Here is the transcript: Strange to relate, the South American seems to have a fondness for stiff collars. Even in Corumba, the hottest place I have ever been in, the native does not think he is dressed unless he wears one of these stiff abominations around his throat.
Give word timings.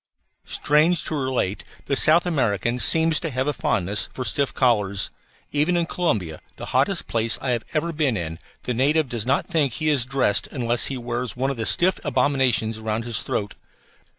Strange 0.47 1.03
to 1.05 1.13
relate, 1.13 1.63
the 1.85 1.95
South 1.95 2.25
American 2.25 2.79
seems 2.79 3.19
to 3.19 3.29
have 3.29 3.45
a 3.45 3.53
fondness 3.53 4.09
for 4.11 4.25
stiff 4.25 4.51
collars. 4.51 5.11
Even 5.51 5.77
in 5.77 5.85
Corumba, 5.85 6.39
the 6.55 6.65
hottest 6.73 7.05
place 7.07 7.37
I 7.39 7.51
have 7.51 7.63
ever 7.75 7.93
been 7.93 8.17
in, 8.17 8.39
the 8.63 8.73
native 8.73 9.07
does 9.09 9.27
not 9.27 9.45
think 9.45 9.73
he 9.73 9.89
is 9.89 10.03
dressed 10.05 10.47
unless 10.47 10.87
he 10.87 10.97
wears 10.97 11.35
one 11.35 11.51
of 11.51 11.57
these 11.57 11.69
stiff 11.69 11.99
abominations 12.03 12.79
around 12.79 13.05
his 13.05 13.19
throat. 13.19 13.53